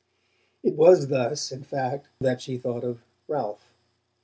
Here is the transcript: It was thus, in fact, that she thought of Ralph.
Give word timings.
It 0.63 0.73
was 0.75 1.09
thus, 1.09 1.51
in 1.51 1.63
fact, 1.63 2.07
that 2.21 2.41
she 2.41 2.57
thought 2.57 2.83
of 2.83 3.03
Ralph. 3.27 3.71